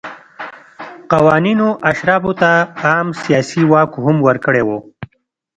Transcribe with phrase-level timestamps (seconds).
[1.11, 2.51] قوانینو اشرافو ته
[2.83, 4.69] عام سیاسي واک هم ورکړی و.